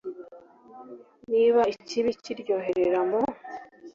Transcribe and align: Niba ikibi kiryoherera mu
Niba 1.31 1.61
ikibi 1.75 2.11
kiryoherera 2.23 2.99
mu 3.09 3.21